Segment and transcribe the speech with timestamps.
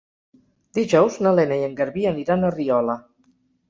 [0.77, 3.01] Dijous na Lena i en Garbí aniran a Riola.